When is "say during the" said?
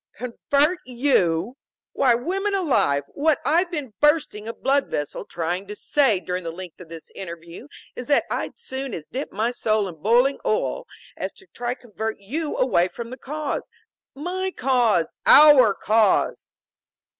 5.75-6.49